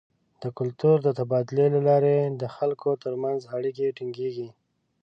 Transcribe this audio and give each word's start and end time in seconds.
د 0.41 0.43
کلتور 0.59 0.97
د 1.03 1.07
تبادلې 1.19 1.67
له 1.75 1.79
لارې 1.87 2.17
د 2.41 2.43
خلکو 2.55 2.89
تر 3.03 3.13
منځ 3.23 3.39
اړیکې 3.55 3.95
ټینګیږي. 3.97 4.49